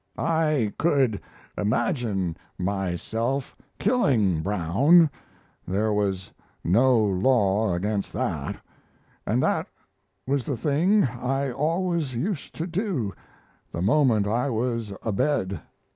[0.17, 1.21] I could
[1.59, 5.11] imagine myself killing Brown;
[5.67, 6.31] there was
[6.63, 8.59] no law against that,
[9.27, 9.67] and that
[10.25, 13.13] was the thing I always used to do
[13.71, 15.61] the moment I was abed.